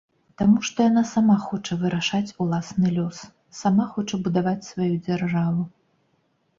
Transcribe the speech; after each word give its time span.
Таму 0.41 0.61
што 0.69 0.85
яна 0.87 1.03
сама 1.09 1.35
хоча 1.43 1.77
вырашаць 1.83 2.35
уласны 2.47 2.87
лёс, 2.97 3.23
сама 3.61 3.83
хоча 3.95 4.23
будаваць 4.27 4.59
сваю 4.73 4.93
дзяржаву. 5.07 5.63